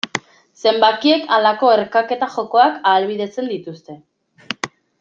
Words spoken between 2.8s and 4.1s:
ahalbidetzen dituzte.